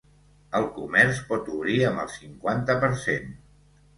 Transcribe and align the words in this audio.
El 0.59 0.63
comerç 0.77 1.19
pot 1.27 1.51
obrir 1.57 1.77
amb 1.89 2.03
el 2.05 2.09
cinquanta 2.15 2.79
per 2.85 2.91
cent. 3.05 3.29